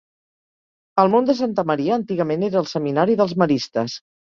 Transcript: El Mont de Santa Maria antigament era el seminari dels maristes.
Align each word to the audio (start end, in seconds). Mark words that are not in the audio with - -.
El 1.03 1.11
Mont 1.15 1.27
de 1.27 1.35
Santa 1.41 1.67
Maria 1.73 1.95
antigament 1.99 2.47
era 2.49 2.59
el 2.65 2.69
seminari 2.73 3.21
dels 3.23 3.39
maristes. 3.45 4.03